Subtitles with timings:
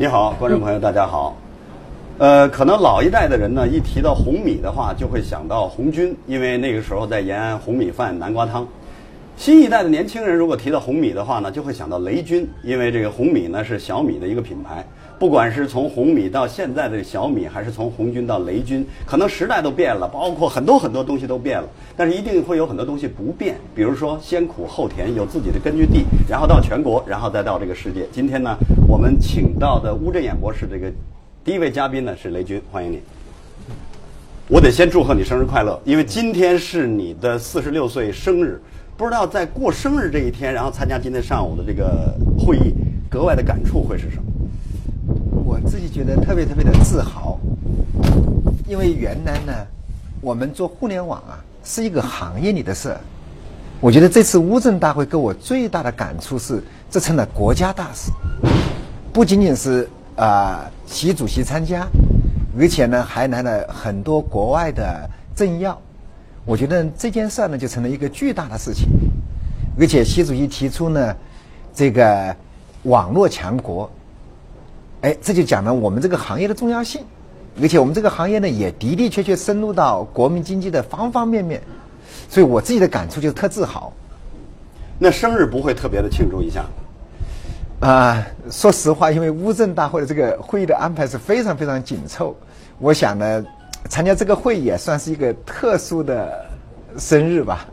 [0.00, 1.36] 你好，观众朋友，大家好。
[2.16, 8.66] 呃，可能老一代的人呢，一提到红米的话，就会想到红军，因为那个时候在延安红米饭、南瓜汤。
[9.36, 14.82] 新一代的年轻人如果提到红米的话呢，就会想到雷军，因为这个红米呢是小米的一个品牌。
[15.20, 21.68] 不管是从红米到现在的小米，还是从红军到雷军，可能时代都变了，包括很多很多东西都变了。
[21.94, 28.08] 但是一定会有很多东西不变，比如说先苦后甜，有自己的根据地，然后到全国，然后再到这个世界。
[28.10, 28.56] 今天呢，
[28.88, 30.90] 我们请到的乌镇演播室这个
[31.44, 33.02] 第一位嘉宾呢是雷军，欢迎你。
[34.48, 38.58] 我得先祝贺你生日快乐，因为今天是你的四十六岁生日。
[38.96, 42.72] 不知道在过生日这一天，然后参加今天上午的这个会议，
[43.10, 44.29] 格外的感触会是什么？
[45.70, 47.38] 自己觉得特别特别的自豪，
[48.66, 49.52] 因为原来呢，
[50.20, 52.92] 我们做互联网啊是一个行业里的事。
[53.80, 56.60] 我觉得这次乌镇大会给我最大的感触是，
[56.90, 58.10] 这成了国家大事，
[59.12, 61.86] 不仅仅是啊习主席参加，
[62.58, 65.80] 而且呢还来了很多国外的政要。
[66.44, 68.88] 我觉得这件事呢，就成了一个巨大的事情，
[69.78, 71.14] 而且习主席提出呢，
[71.72, 72.34] 这个
[72.82, 73.88] 网络强国，
[75.02, 77.02] 哎，这就讲了我们这个行业的重要性，
[77.60, 81.62] 而且我们这个行业呢，也的的确确深入到国民经济的方方面面，
[82.28, 83.92] 所以我自己的感触就特自豪。
[84.98, 86.64] 那生日不会特别的庆祝一下？
[87.80, 92.36] 啊，说实话，因为乌镇大会的这个会议的安排是非常非常紧凑，
[92.78, 93.44] 我想呢。
[93.88, 96.46] 参加这个会也算是一个特殊的
[96.98, 97.66] 生日吧。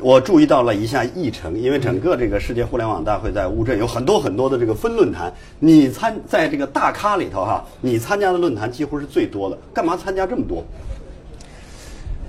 [0.00, 10.64] 我注意到了一下议程，因为整个这个世界互联网大会在乌镇有很多很多的这个分论坛，你参在这个大咖里头哈，你参加的论坛几乎是最多的，干嘛参加这么多？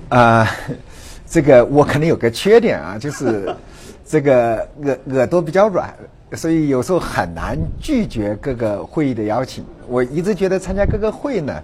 [0.10, 0.48] 啊，
[1.28, 3.54] 这个我可能有个缺点啊，就是
[4.06, 5.94] 这个耳耳朵比较软，
[6.34, 9.64] 所以有时候很难拒绝各个会议的邀请。
[9.88, 11.62] 我一直觉得参加各个会呢。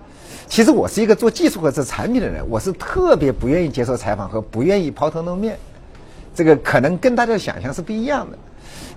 [0.47, 5.57] 其实我是一个做技术和做产品的人，我是特别不愿意接受采访和不愿意抛头露面，
[6.35, 8.38] 这个可能跟大家的想象是不一样的。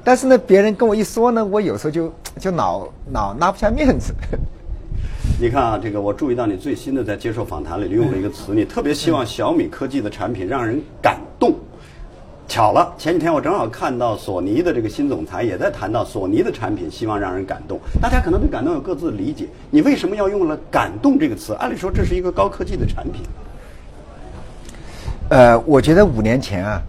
[0.05, 4.13] 但是呢，别人跟我一说呢，我有时候就就老老拉不下面子。
[5.41, 11.55] 你看啊，这个我注意到你最新的在接受访谈里用了一个词，你特别希望小米科技的产品让人感动。
[12.49, 17.79] 巧了，前几天我正好看到索尼的这个新总裁也在谈到索尼的产品，希望让人感动。
[18.01, 21.53] 大家可能对感动有各自的理解，你为什么要用了“感动”这个词？
[21.55, 23.23] 按理说这是一个高科技的产品。
[25.29, 26.81] 呃，我觉得五年前啊，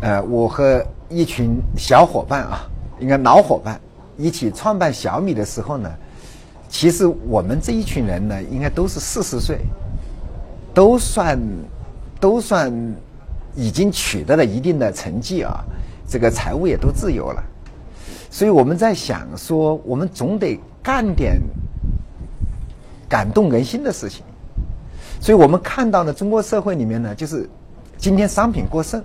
[0.00, 2.68] 呃，我和一群小伙伴啊，
[3.00, 3.80] 应该老伙伴
[4.16, 5.90] 一起创办小米的时候呢，
[6.68, 9.58] 其实我们这一群人呢，应该都是四十岁，
[10.72, 11.38] 都算，
[12.20, 12.72] 都算。
[13.54, 15.64] 已经取得了一定的成绩啊，
[16.06, 17.42] 这个财务也都自由了，
[18.30, 21.40] 所以我们在想说，我们总得干点
[23.08, 24.22] 感动人心的事情。
[25.20, 27.50] 所以我们看到呢，中国社会里面呢，就是
[27.96, 29.02] 今天商品过剩，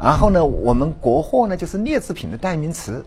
[0.00, 3.04] 然后呢，我们国货呢就是劣质品的代名词，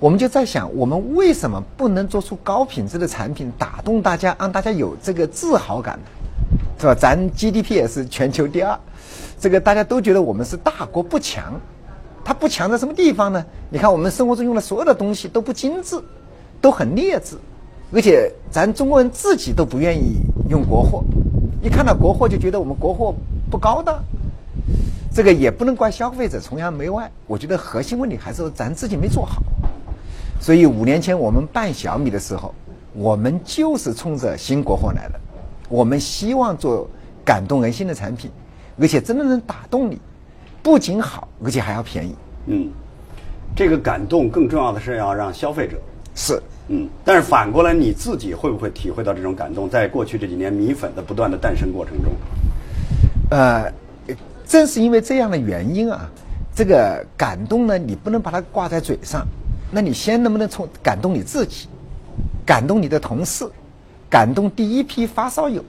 [0.00, 6.04] 我们就在想，我们为什么不能做出高品质的产品，打动大家，让大家有这个自豪感呢？
[6.80, 6.94] 是吧？
[6.94, 8.76] 咱 GDP 也是全球第二。
[9.38, 11.60] 这个大家都觉得我们是大国不强，
[12.24, 13.44] 它不强在什么地方呢？
[13.70, 16.02] 你看我们生活中用的所有的东西都不精致，
[16.60, 17.36] 都很劣质，
[17.92, 20.16] 而且咱中国人自己都不愿意
[20.48, 21.04] 用国货，
[21.62, 23.14] 一看到国货就觉得我们国货
[23.48, 24.02] 不高档。
[25.14, 29.40] 这个也不能怪消费者崇洋媚外，我觉得核心问题还是咱自己没做好。
[30.40, 32.52] 所以五年前我们办小米的时候，
[32.94, 35.20] 我们就是冲着新国货来的，
[35.68, 36.90] 我们希望做
[37.24, 38.28] 感动人心的产品。
[38.76, 40.00] 而且真的能打动你，
[40.60, 42.16] 不仅好，而且还要便宜。
[42.46, 42.68] 嗯，
[43.54, 45.80] 这个感动更重要的是要让消费者
[46.16, 49.70] 是嗯，但是反过来你自己会不会体会到这种感动？
[49.70, 52.12] 在过去这几年米粉的不断的诞生过程中，
[53.30, 53.72] 呃，
[54.54, 56.08] 正是因为这样的原因啊，
[56.54, 59.26] 这个感动呢，你不能把它挂在嘴上，
[59.72, 61.66] 那你先能不能从感动你自己，
[62.46, 63.44] 感动你的同事，
[64.08, 65.60] 感动第一批发烧友？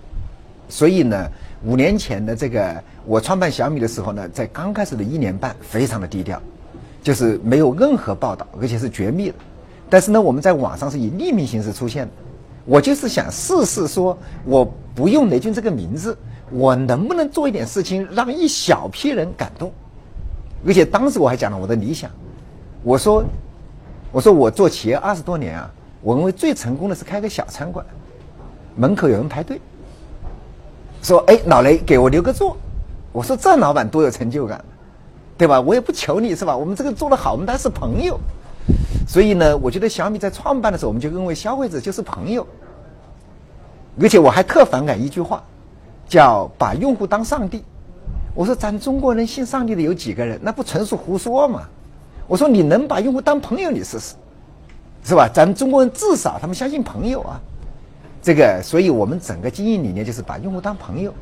[0.70, 1.28] 所以呢。
[1.64, 6.40] 五年前的这个，我创办小米的时候呢，在刚开始的一年半，非常的低调，
[7.02, 9.36] 就是没有任何报道，而且是绝密的。
[9.90, 12.12] 但是呢，我们在网上是以匿名形式出现的。
[12.66, 14.64] 我就是想试试说，我
[14.94, 16.16] 不用雷军这个名字，
[16.52, 19.72] 我能不能做一点事情，让一小批人感动？
[20.66, 22.10] 而且当时我还讲了我的理想，
[22.84, 23.24] 我说，
[24.12, 25.72] 我说我做企业二十多年啊，
[26.02, 27.86] 我认为最成功的是开个小餐馆，
[28.76, 29.60] 门口有人排队。
[31.04, 32.58] 说哎，老雷给我留个座。
[33.12, 34.64] 我说这老板多有成就感，
[35.38, 35.62] 对吧？
[35.62, 36.58] 我也不求你是吧？
[36.58, 38.20] 我们这个做的好，我们当然是朋友。
[39.08, 42.46] 所以呢，我觉得小米在创办的时候，我们就认为消费者就是朋友。
[44.02, 45.44] 而且我还特反感一句话，
[46.08, 47.64] 叫把用户当上帝。
[48.34, 50.40] 我说咱中国人信上帝的有几个人？
[50.44, 51.64] 那不纯属胡说吗？
[52.28, 54.16] 我说你能把用户当朋友，你试试，
[55.04, 55.30] 是吧？
[55.32, 57.40] 咱们中国人至少他们相信朋友啊。
[58.22, 61.14] 这个，所以我们整个经营理念就是把用户当朋友。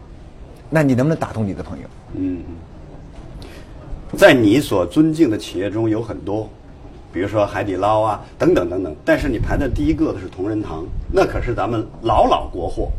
[0.70, 1.88] 那你能不能打动你的朋友？
[2.16, 2.42] 嗯，
[4.18, 6.50] 在你所尊敬的企业中有很多，
[7.12, 8.96] 比如说海底捞啊，等等等等。
[9.04, 12.90] 但是你排在第一个的是同仁堂，那可是咱们老老国货，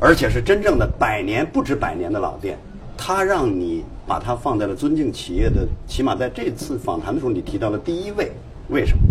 [0.00, 2.58] 而且是真正的百年不止百年的老店。
[2.96, 8.30] 它让你把它放在了尊敬企业的，起码在这次访谈的时候，你提到了第一位，
[8.68, 9.02] 为什么？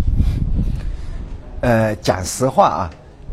[1.60, 2.90] 呃，讲实话啊，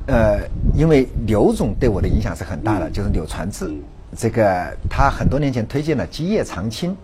[0.07, 0.39] 呃，
[0.75, 3.71] 因为刘总对我的影响是很大的，就是柳传志。
[4.17, 6.95] 这个他很多年前推荐了基业长青，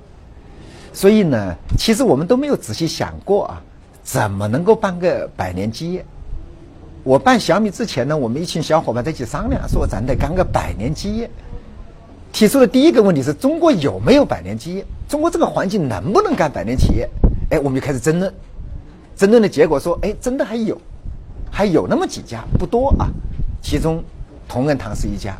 [0.91, 3.63] 所以呢，其实我们都没有仔细想过啊，
[4.03, 6.05] 怎么能够办个百年基业？
[7.07, 11.29] 我办小米之前呢，我们一群小伙伴在一起商量，说咱得干个百年基业。
[12.33, 14.85] 提出的第一个问题是中国有没有百年基业？
[15.07, 17.09] 中国这个环境能不能干百年企业？
[17.49, 18.33] 哎，我们就开始争论，
[19.15, 20.77] 争论的结果说，哎，真的还有，
[21.49, 23.07] 还有那么几家，不多啊，
[23.61, 24.03] 其中
[24.45, 25.33] 同仁堂是一家。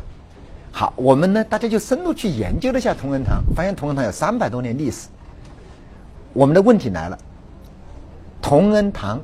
[0.72, 5.08] 好，我们呢，大家就深入去研究了一下同仁堂，发现同仁堂有三百多年历史。
[6.32, 7.18] 我们的问题来了，
[8.40, 9.20] 同仁堂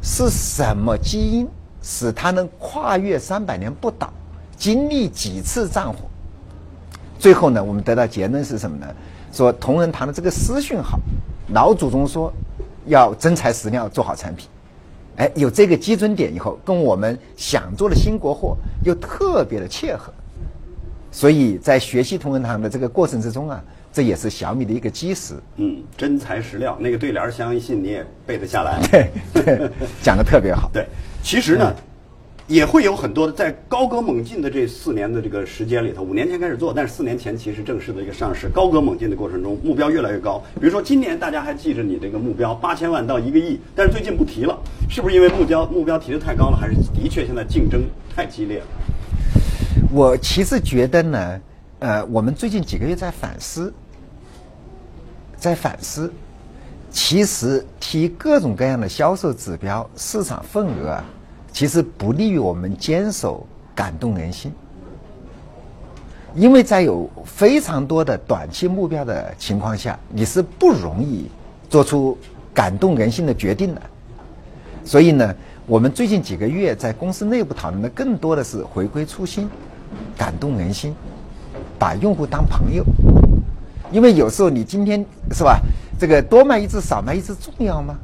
[0.00, 1.48] 是什么基因
[1.84, 4.10] 使它能跨越三百年不倒？
[4.56, 5.98] 经历几次战火？
[7.18, 8.86] 最后呢，我们得到结论是什么呢？
[9.30, 10.98] 说同仁堂的这个私训好，
[11.48, 12.32] 老祖宗说
[12.86, 14.48] 要真材实料做好产品，
[15.16, 20.12] 哎，有这个基准点以后，跟我们想做的新国货又特别的切合。
[21.10, 23.62] 所以在学习同仁堂的这个过程之中啊，
[23.94, 25.34] 这也是小米的一个基石。
[25.54, 28.80] 嗯，真材实料，那个对联相信你也背得下来。
[29.32, 29.70] 对，
[30.02, 30.68] 讲的特别好。
[30.74, 30.84] 对，
[31.22, 31.72] 其实呢，
[32.48, 40.42] 也会有很多的在高歌猛进的这四年的这个时间里头，五年前开始做，但是四年前其实正式的一个上市，高歌猛进的过程中，目标越来越高。
[40.60, 44.58] 比如说今年大家还记着你这个目标八千万到一个亿，但是最近不提了，
[44.90, 47.80] 是不是因为目标目标提的太高了，还是的确现在竞争
[48.16, 48.66] 太激烈了？
[49.92, 51.40] 我其实觉得呢，
[51.78, 53.72] 呃，我们最近几个月在反思，
[55.44, 56.10] 在反思，
[56.90, 60.98] 其实提各种各样的销售指标、市场份额，
[61.52, 64.50] 其实不利于我们坚守感动人心，
[66.34, 71.28] 因为在有非常多的短期目标的情况下，你是不容易
[71.68, 72.16] 做出
[72.54, 73.82] 感动人心的决定的。
[74.82, 75.34] 所以呢，
[75.66, 79.46] 我们最近几个月在公司内部讨论的更多的是回归初心。
[80.16, 80.94] 感动人心，
[81.78, 82.82] 把用户当朋友，
[83.94, 85.60] 因为有时候你今天是吧，
[86.00, 87.96] 这个多卖一只少卖一只重要吗？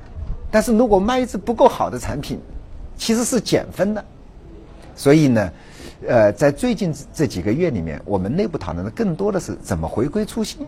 [0.48, 2.38] 但是如果卖一只不够好的产品，
[2.96, 4.04] 其实是减分的。
[4.94, 5.50] 所以呢，
[6.06, 10.64] 呃，在最近这几个月里面，我们内部讨论的更多的是怎么回归初心。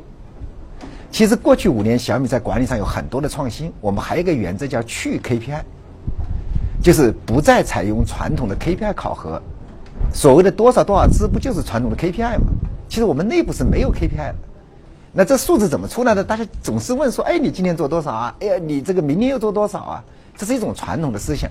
[1.12, 3.72] 其实过去五年，小米在管理上有很多的创新。
[3.80, 5.60] 我们还有一个原则叫去 KPI，
[6.82, 9.40] 就是不再采用传统的 KPI 考核。
[10.12, 12.46] 所谓的多少多少只，不就是传统的 KPI 吗？
[12.88, 14.34] 其实我们内部是没有 KPI 的。
[15.14, 16.24] 那这数字怎么出来的？
[16.24, 18.34] 大家总是问说：“哎，你今天做多少啊？
[18.40, 20.04] 哎呀，你这个明年又做多少啊？”
[20.38, 21.50] 这是一种传统的思想。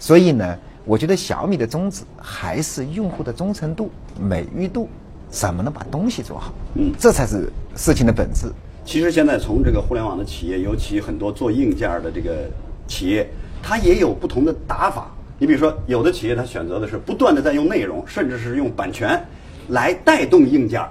[0.00, 3.88] 所以呢，我觉得小米的宗旨还是用户的忠诚度、
[4.20, 4.88] 美誉度，
[5.30, 6.52] 怎么能把东西做好？
[6.74, 8.50] 嗯，这才是事情的本质。
[8.84, 12.50] 其实现在从这个互联网的企业，尤其很多做硬件的这个
[12.88, 13.28] 企业，
[13.62, 15.08] 它也有不同的打法。
[15.38, 19.24] 你比如说，有的企业它选择的是不断的在用内容，甚至是用版权
[19.68, 20.90] 来带动硬件儿。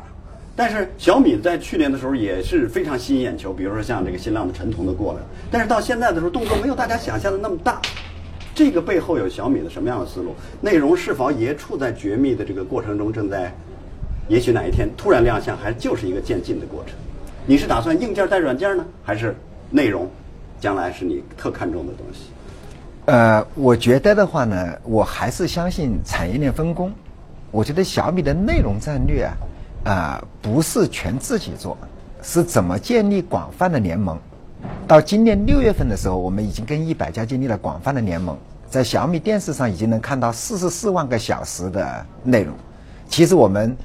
[0.55, 5.19] 但是小米在去年的时候也是非常吸引眼球，比如说像这个新浪的陈彤的过来。
[5.51, 7.81] 但是到现在的时候，动作没有大家想象的那么大。
[8.53, 10.33] 这个背后有小米的什么样的思路？
[10.61, 13.53] 内容是否也处在绝密的这个过程中，正在，
[14.29, 16.95] 也许哪一天突然亮相，还就是一个渐进的过程。
[17.45, 19.35] 你是打算硬件带软件呢，还是
[19.69, 20.09] 内容
[20.57, 22.29] 将来是你特看重的东西？
[23.07, 26.89] 呃，我觉得的话呢，我还是相信产业链分工。
[27.51, 29.35] 我觉得小米的内容战略啊，
[29.85, 31.77] 啊，不是全自己做，
[32.21, 34.17] 是怎么建立广泛的联盟。
[34.87, 38.37] 到今年六月份的时候，我们已经跟一百家建立了广泛的联盟，
[38.69, 42.53] 在小米电视上已经能看到四十四万个小时的内容。
[43.07, 43.75] 其实我们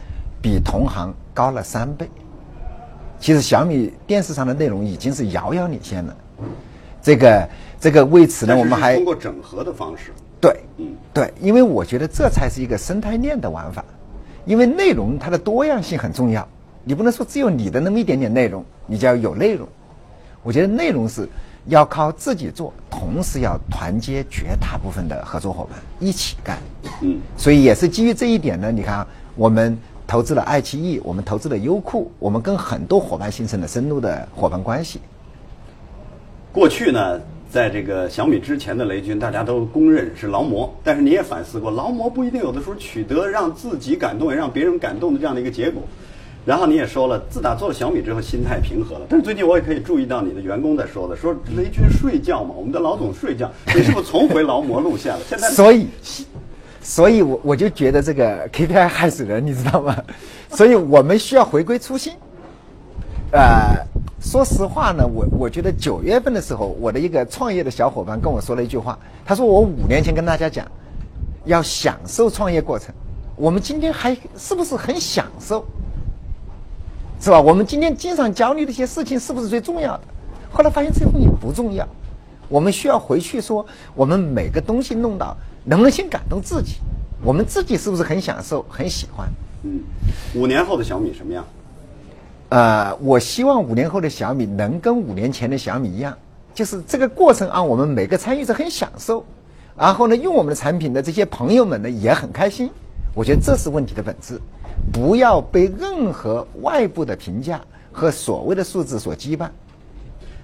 [0.43, 2.11] 比同行高了三倍。
[3.21, 6.17] 其实小米电视上的内容已经是遥遥领先了。
[7.01, 7.49] 这个。
[7.81, 10.13] 这个为此呢，我们还通过整合的方式。
[10.39, 13.83] 对，嗯，对，因为我觉得这才是一个生态链的玩法。
[14.45, 16.47] 因为内容它的多样性很重要，
[16.85, 19.69] 你不能说只有你的那么一点点内容，你就要有内容。
[20.43, 21.29] 我觉得内容是
[21.67, 26.59] 要靠自己做，同时要团结绝大部分的合作伙伴一起干。
[27.03, 29.07] 嗯，所以也是基于这一点呢，你看啊
[29.37, 35.01] 我们投资了爱奇艺，我们投资了优酷，我们跟很多伙伴形成了深入的伙伴关系。
[36.53, 37.21] 过去呢，
[37.51, 45.83] 在这个小米之前的雷军，大家都公认是劳模，但是你也反思过，劳模不一定有的时候取得让自己感动也让别人感动的这样的一个结果。
[46.47, 49.03] 然后你也说了，自打做了小米之后，心态平和了。
[49.09, 55.21] 但是最近我也可以注意到你的员工在说的，说雷军睡觉嘛，我们的老总睡觉，你是不是重回劳模路线了？
[55.29, 55.87] 现在所以，
[56.81, 59.95] 所以我我就觉得这个 KPI 害死人，你知道吗？
[60.51, 62.13] 所以我们需要回归初心。
[63.33, 63.77] 呃，
[64.21, 70.71] 说实话呢，我我觉得九月份的时候，我的一个创业的小伙伴跟我说了一句话，他说我五年前跟大家讲，
[71.47, 72.95] 要享受创业过程，
[73.35, 75.65] 我们今天还是不是很享受？
[77.19, 77.41] 是吧？
[77.41, 80.03] 我们今天经常焦虑的一些事情是不是最重要的？
[80.51, 81.87] 后来发现这个东西不重要，
[82.49, 86.77] 我们需要回去说，我们每个东西弄到能不能先感动自己，
[87.23, 89.29] 我们自己是不是很享受、很喜欢？
[89.65, 89.81] 嗯，
[90.35, 91.45] 五年后的小米什么样？
[92.51, 96.19] 呃，我希望五年后的小米能跟五年前的小米一样，
[96.53, 99.25] 就是这个过程啊，我们每个参与者很享受，
[99.79, 102.69] 然后呢，用我们的产品的这些朋友们呢也很开心。
[103.15, 104.41] 我觉得这是问题的本质，
[104.93, 107.61] 不要被任何外部的评价
[107.93, 109.49] 和所谓的数字所羁绊。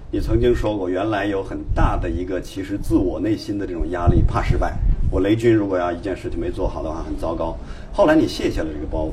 [0.09, 4.77] 你曾经说过，原来有很大的一个其实自我内心的这种压力，怕失败。
[5.11, 7.57] 我雷军如果要一件事情没做好的话，很糟糕。
[7.91, 9.11] 后来你卸下了这个包袱，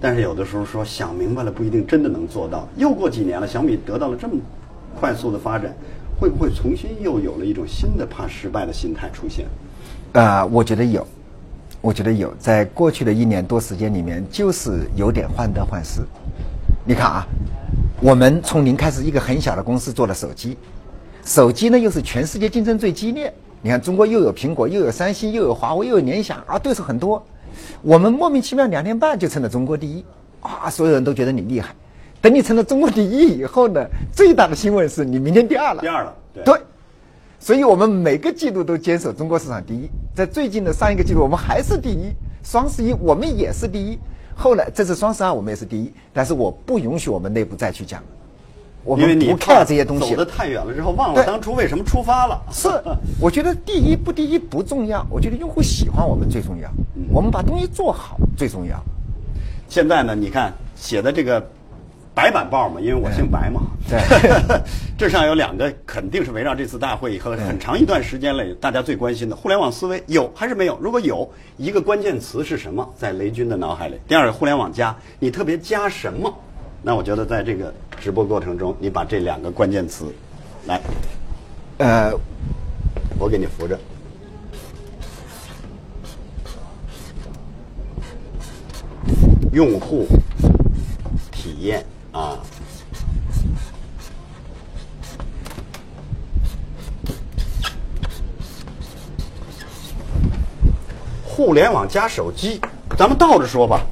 [0.00, 2.68] 但是有的时候说想明白了不一定真的能做到。
[2.76, 4.34] 又过几年了，小米得到了这么
[4.98, 5.74] 快速的发展，
[6.20, 9.46] 会不会重新又有了一种新的怕失败的心态出现？
[10.12, 11.06] 呃，我觉得有，
[11.80, 16.00] 我觉得有，在过去的一年多时间里面，就是有点患得患失。
[16.84, 17.26] 你看啊，
[18.00, 20.56] 我们从零开始，一个很小的公司做了手机，
[21.24, 23.32] 手机呢又是全世界竞争最激烈。
[23.60, 27.20] 你看，中国又有苹果，又有三星，又有华为，又有联想，啊，对手很多。
[27.82, 30.04] 我们莫名其妙两年半就成了中国第一，
[30.40, 31.74] 啊，所有人都觉得你厉害。
[32.20, 35.80] 等你成了中国第一以后呢，最大的新闻是你明天第二了。
[35.80, 36.44] 第二了，对。
[36.44, 36.60] 对，
[37.38, 39.88] 所以我们每个季度都坚守中国市场第一。
[40.14, 42.12] 在最近的上一个季度，我们还是第一。
[42.42, 43.98] 双十一我们也是第一。
[44.34, 48.02] 后来这次双十二我们也是第一，但是我不允许我们内部再去讲，
[48.84, 52.40] 我们不 care 这些东西走得太远了之后，忘了当初为什么出发了。
[52.50, 52.68] 是，
[53.20, 56.70] 我觉得第一不第一不重要，我觉得用户喜欢我们最重要，
[57.12, 58.80] 我们把东西做好最重要。
[59.68, 61.46] 现在呢，你看写的这个
[62.14, 64.00] 白板报嘛，因为我姓白嘛，对，
[64.96, 70.78] 这上有两个肯定是围绕这次大会和很长一段时间内大家最关心的互联网思维有还是没有？
[70.80, 73.96] 如果有一个关键词是什么，在雷军的脑海里？
[74.08, 76.32] 第二个，互联网加，你特别加什么？
[76.80, 80.14] 那我觉得在这个直播过程中，你把这两个关键词，
[80.66, 80.80] 来，
[81.78, 82.12] 呃，
[83.18, 83.78] 我给你扶着。
[89.52, 90.06] 用户
[91.32, 92.38] 体验啊，
[101.24, 102.60] 互联网加手机，
[102.96, 103.84] 咱们倒着说吧。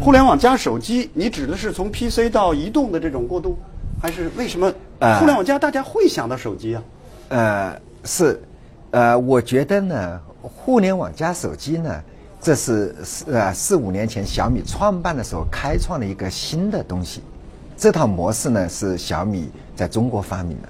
[0.00, 3.56] 互联网加手机，你指的是从 PC 到移动的这种过渡，
[4.00, 6.82] 还是为什么呃互联网加大家会想到手机啊？
[7.28, 8.42] 呃，是，
[8.90, 12.02] 呃，我觉得呢，互联网加手机呢，
[12.40, 17.22] 这是四呃四五年前小米创办的时候开创了一个新的东西。
[17.76, 20.68] 这套模式呢是小米在中国发明的，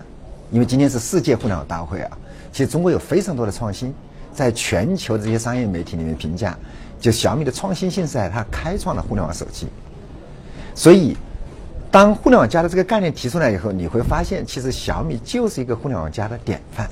[0.50, 2.18] 因为今天是世界互联网大会啊，
[2.52, 3.94] 其实中国有非常多的创新，
[4.32, 6.56] 在全球的这些商业媒体里面评价，
[7.02, 9.66] 就小米的创新性是在它开创了互联网手机。
[10.74, 11.16] 所以，
[11.90, 16.88] 当互联网加的这个概念提出来以后，你会发现，其实小米就是一个互联网加的典范，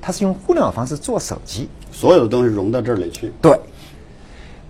[0.00, 1.68] 它是用互联网方式做手机。
[1.92, 3.32] 所有的东西融到这里去。
[3.40, 3.58] 对，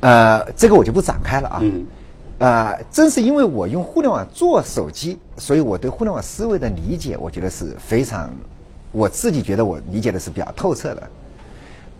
[0.01, 1.59] 呃，这个我就不展开了啊。
[1.63, 1.87] 嗯。
[2.39, 8.29] 呃，正是因为我用互联网做手机，所以我对互联网思维的理解，我觉得是非常，
[8.91, 11.03] 我自己觉得我理解的是比较透彻的。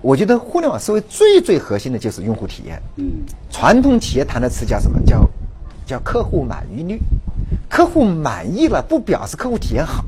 [0.03, 2.83] 我觉得互联网思维最最核心的就是用户体验。
[2.97, 3.23] 嗯。
[3.51, 5.01] 传统企业谈的词叫什么？
[5.07, 5.27] 叫
[5.87, 6.99] 叫客户满意率。
[7.69, 10.05] 客户满意了，不表示客户体验好，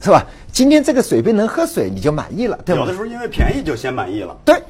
[0.00, 0.24] 是吧？
[0.50, 2.80] 今天这个水杯能喝水，你就满意了，对吧？
[2.80, 4.34] 有的时候因为便宜就先满意了。
[4.44, 4.62] 对，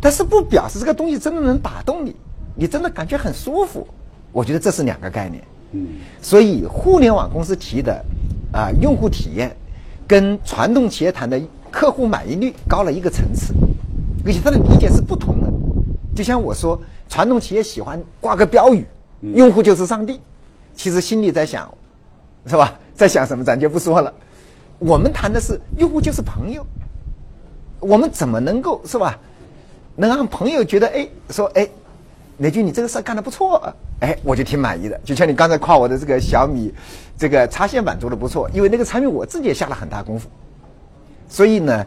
[0.00, 2.16] 但是不表示这个东西真的能打动你，
[2.56, 3.86] 你真的感觉很舒服。
[4.32, 5.42] 我觉得这是两个概念。
[5.72, 5.86] 嗯。
[6.20, 8.04] 所以互联网公司提的
[8.52, 9.54] 啊、用户体验，
[10.08, 11.40] 跟传统企业谈的
[11.70, 13.54] 客户满意率高了一个层次，
[14.26, 15.50] 而且他的理解是不同的。
[16.14, 18.84] 就像我说，传统企业喜欢挂个标语，
[19.22, 20.20] 用户就是上帝，
[20.74, 21.72] 其实心里在想，
[22.46, 22.78] 是吧？
[22.94, 24.12] 在想什么咱就不说了。
[24.78, 26.66] 我们谈的是用户就是朋友，
[27.78, 29.18] 我们怎么能够是吧？
[29.96, 31.68] 能让朋友觉得哎，说哎，
[32.38, 35.00] 雷军你这个事儿干得不错，哎，我就挺满意的。
[35.04, 36.72] 就像你刚才夸我的这个小米
[37.16, 40.28] 这个插线板做的不错，因为那个产品我自己也下了很大功夫，
[41.30, 41.86] 所以呢，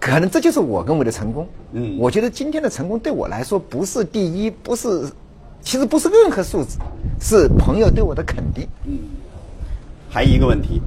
[0.00, 1.46] 可能这就是我认为的成功。
[1.74, 5.08] 嗯，我觉得今天的成功对我来说不是第一，不是，
[5.60, 6.78] 其实不是任何数字，
[7.20, 8.66] 是朋友对我的肯定。
[8.86, 8.98] 嗯，
[10.10, 10.82] 还一个问题，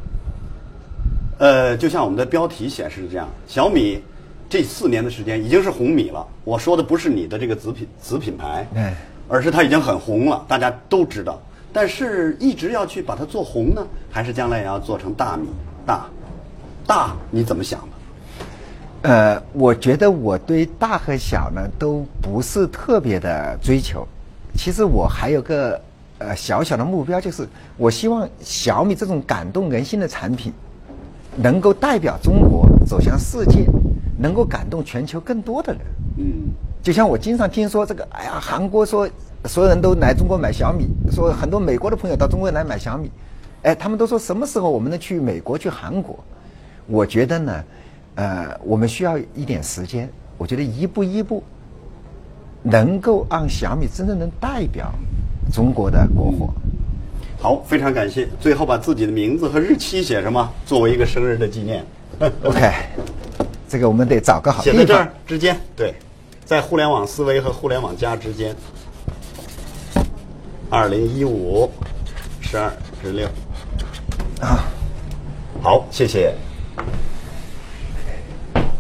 [1.38, 4.02] 呃，就像我们的标题显示的这样，小米。
[4.50, 6.26] 这四年的时间已经是红米了。
[6.46, 8.66] 我说的不是你的这个子品子品牌，
[9.28, 11.38] 而是它已经很红了，大家都知道。
[11.74, 15.50] 但是一直要去把它做红呢，还是将来也要做成大米
[15.86, 16.06] 大？
[16.88, 19.10] 大你怎么想的？
[19.10, 24.08] 呃，我觉得我对大和小呢都不是特别的追求。
[24.56, 25.80] 其实我还有个
[26.18, 30.52] 呃小小的目标，就是我希望小米这种感动人心的产品，
[31.36, 33.68] 能够代表中国走向世界。
[34.20, 35.82] 能够感动全球更多的人，
[36.18, 36.50] 嗯，
[36.82, 39.08] 就像我经常听说这个，哎呀，韩国说
[39.46, 43.12] 所有人都来中国买小米，说很多美国的朋友到中国来买小米，
[43.62, 46.18] 哎，他们都说什么时候我们能去美国去韩国？
[46.88, 47.64] 我觉得呢，
[48.16, 51.44] 呃，我们需要一点时间，我觉得一步一步，
[52.64, 54.92] 能够让小米真正能代表
[55.54, 56.54] 中国的国货。
[57.40, 58.28] 好，非常感谢。
[58.40, 61.86] 最后把自己的名字和日期写什么，作为一个生日的纪念。
[62.44, 62.72] OK。
[63.70, 64.80] 这个我们得找个好地方。
[64.80, 65.94] 写在这儿之间，对，
[66.46, 68.56] 在互联网思维和互联网加之间。
[70.70, 71.70] 二零一五
[72.40, 72.72] 十二
[73.04, 73.28] 十六
[74.40, 74.64] 啊，
[75.62, 76.34] 好，谢谢。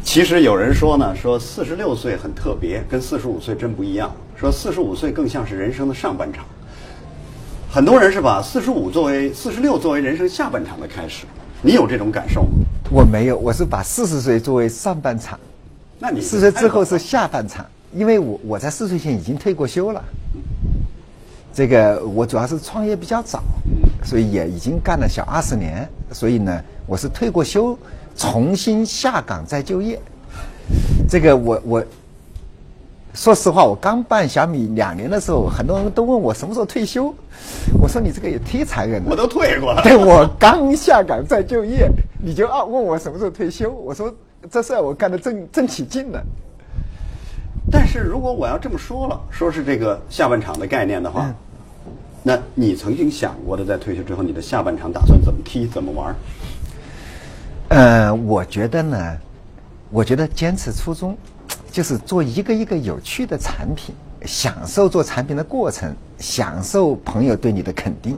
[0.04, 4.12] 其实有人说呢，说四十六岁很特别，跟四十五岁真不一样。
[4.36, 6.46] 说四十五岁更像是人生的上半场。
[7.70, 11.25] 很多人是把四十五作为四十六作为人生下半场的开始。
[11.62, 12.50] 你有这种感受吗？
[12.89, 15.38] 我没有，我是把四十岁作为上半场，
[16.00, 20.01] 那你四十岁之后是下半场，因为我我在四十岁前已经退过休了。
[21.54, 23.44] 这个我主要是创业比较早，
[24.03, 27.77] 所以也已经干了小二十年，所以呢，我是退过休，
[28.15, 30.00] 重新下岗再就业。
[31.07, 31.85] 这个我我。
[33.13, 37.11] 说实话，我刚办小米两年的时候，很多人都问我什么时候退休。
[37.81, 39.07] 我说你这个也忒残忍了。
[39.09, 39.81] 我都退过了。
[39.83, 41.89] 对我刚下岗再就业，
[42.23, 43.71] 你就啊问我什么时候退休？
[43.71, 44.13] 我说
[44.51, 46.19] 这事我干的正正起劲呢。
[47.71, 51.33] 但是如果我要这么说了，说是这个下半场的概念的话，
[52.21, 56.15] 那你曾经想过的，在退休之后，你的下半场打算怎么踢，怎么玩？
[57.70, 59.18] 呃，我觉得呢，
[59.90, 61.18] 我觉得坚持初衷。
[61.70, 63.94] 就是做一个一个有趣的产品，
[64.25, 68.18] 享受做产品的过程，享受朋友对你的肯定。